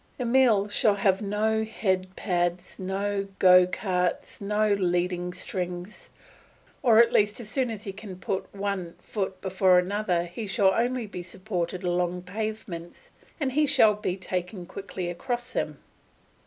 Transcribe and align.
Emile 0.19 0.67
shall 0.67 0.95
have 0.95 1.21
no 1.21 1.63
head 1.63 2.15
pads, 2.15 2.79
no 2.79 3.27
go 3.37 3.67
carts, 3.67 4.41
no 4.41 4.73
leading 4.73 5.31
strings; 5.31 6.09
or 6.81 6.97
at 6.97 7.13
least 7.13 7.39
as 7.39 7.47
soon 7.49 7.69
as 7.69 7.83
he 7.83 7.93
can 7.93 8.15
put 8.17 8.51
one 8.51 8.95
foot 8.97 9.39
before 9.41 9.77
another 9.77 10.23
he 10.23 10.47
shall 10.47 10.73
only 10.73 11.05
be 11.05 11.21
supported 11.21 11.83
along 11.83 12.23
pavements, 12.23 13.11
and 13.39 13.51
he 13.51 13.67
shall 13.67 13.93
be 13.93 14.17
taken 14.17 14.65
quickly 14.65 15.07
across 15.07 15.53
them. 15.53 15.77